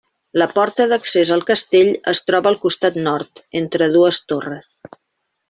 [0.41, 4.75] La porta d'accés al castell es troba al costat nord, entre dues torres.